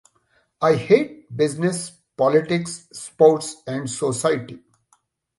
[0.59, 4.57] I hate business, politics, sports, and society.